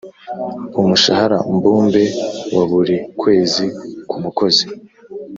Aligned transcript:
Umushahara 0.81 1.37
mbumbe 1.55 2.03
wa 2.55 2.63
buri 2.71 2.95
kwezi 3.19 3.65
ku 4.09 4.15
mukozi 4.23 4.65